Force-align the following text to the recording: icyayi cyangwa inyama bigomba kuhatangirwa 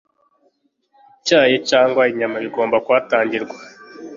icyayi 1.19 1.55
cyangwa 1.69 2.01
inyama 2.11 2.37
bigomba 2.45 2.77
kuhatangirwa 2.85 3.55